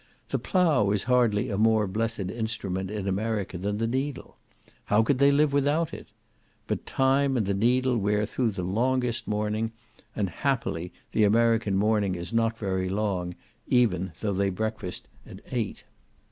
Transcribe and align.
The 0.29 0.39
plough 0.39 0.89
is 0.89 1.03
hardly 1.03 1.51
a 1.51 1.59
more 1.59 1.85
blessed 1.85 2.31
instrument 2.31 2.89
in 2.89 3.07
America 3.07 3.55
than 3.55 3.77
the 3.77 3.85
needle. 3.85 4.35
How 4.85 5.03
could 5.03 5.19
they 5.19 5.31
live 5.31 5.53
without 5.53 5.93
it? 5.93 6.07
But 6.65 6.87
time 6.87 7.37
and 7.37 7.45
the 7.45 7.53
needle 7.53 7.95
wear 7.99 8.25
through 8.25 8.53
the 8.53 8.63
longest 8.63 9.27
morning, 9.27 9.73
and 10.15 10.27
happily 10.31 10.91
the 11.11 11.23
American 11.23 11.75
morning 11.77 12.15
is 12.15 12.33
not 12.33 12.57
very 12.57 12.89
long, 12.89 13.35
even 13.67 14.11
though 14.21 14.33
they 14.33 14.49
breakfast 14.49 15.07
at 15.27 15.39
eight. 15.51 15.83